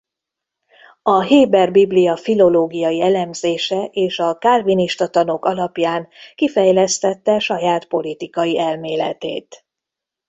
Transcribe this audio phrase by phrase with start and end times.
[1.03, 9.65] A héber Biblia filológiai elemzése és a kálvinista tanok alapján kifejlesztette saját politikai elméletét.